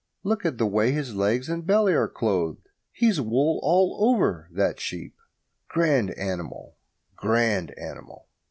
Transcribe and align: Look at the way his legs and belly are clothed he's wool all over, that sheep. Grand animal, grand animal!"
Look 0.23 0.47
at 0.47 0.57
the 0.57 0.65
way 0.65 0.93
his 0.93 1.13
legs 1.13 1.47
and 1.47 1.63
belly 1.63 1.93
are 1.93 2.07
clothed 2.07 2.67
he's 2.91 3.21
wool 3.21 3.59
all 3.61 3.97
over, 4.09 4.49
that 4.51 4.79
sheep. 4.79 5.13
Grand 5.67 6.09
animal, 6.17 6.75
grand 7.15 7.69
animal!" 7.77 8.27